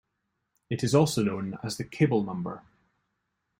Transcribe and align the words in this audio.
It 0.71 0.83
is 0.83 0.95
also 0.95 1.21
known 1.21 1.59
as 1.63 1.77
the 1.77 1.83
Kibel 1.83 2.25
number. 2.25 2.63